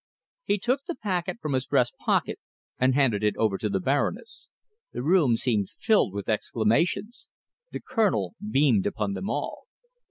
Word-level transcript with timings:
He 0.45 0.57
took 0.57 0.83
the 0.87 0.95
packet 0.95 1.37
from 1.39 1.53
his 1.53 1.67
breast 1.67 1.93
pocket 2.03 2.39
and 2.79 2.95
handed 2.95 3.23
it 3.23 3.37
over 3.37 3.59
to 3.59 3.69
the 3.69 3.79
Baroness. 3.79 4.47
The 4.93 5.03
room 5.03 5.37
seemed 5.37 5.69
filled 5.77 6.11
with 6.15 6.27
exclamations. 6.27 7.27
The 7.69 7.81
Colonel 7.81 8.33
beamed 8.49 8.87
upon 8.87 9.13
them 9.13 9.29
all. 9.29 9.67